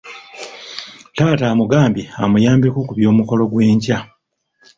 [1.15, 3.97] Taata amugambye amuyambeko ku by'omukolo gw'enkya.